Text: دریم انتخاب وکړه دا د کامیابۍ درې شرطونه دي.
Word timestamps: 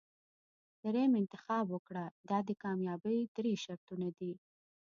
دریم 0.83 1.11
انتخاب 1.21 1.65
وکړه 1.71 2.05
دا 2.29 2.39
د 2.47 2.49
کامیابۍ 2.63 3.19
درې 3.35 3.53
شرطونه 3.63 4.07
دي. 4.17 4.33